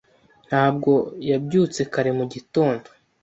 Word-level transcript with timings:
Ntabwo 0.47 0.91
yabyutse 1.29 1.79
kare 1.93 2.11
mu 2.17 2.25
gitondo. 2.33 2.87